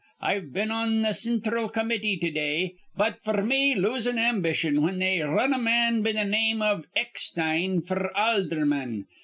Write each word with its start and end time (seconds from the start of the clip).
I'd 0.19 0.51
been 0.51 0.71
on 0.71 1.03
th' 1.03 1.15
cinthral 1.15 1.69
comity 1.71 2.17
to 2.17 2.31
day, 2.31 2.73
but 2.97 3.21
f'r 3.23 3.45
me 3.45 3.75
losin' 3.75 4.17
ambition 4.17 4.77
whin 4.81 4.97
they 4.97 5.21
r 5.21 5.31
run 5.31 5.53
a 5.53 5.59
man 5.59 6.01
be 6.01 6.11
th' 6.11 6.25
name 6.25 6.63
iv 6.63 6.85
Eckstein 6.95 7.83
f'r 7.83 8.11
aldherman. 8.15 9.05